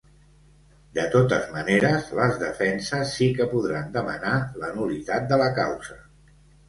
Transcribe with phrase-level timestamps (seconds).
[0.97, 4.35] De totes maneres, les defenses sí que podran demanar
[4.65, 6.01] la nul·litat de la causa.